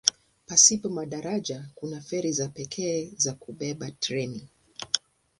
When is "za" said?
2.31-2.49, 3.17-3.33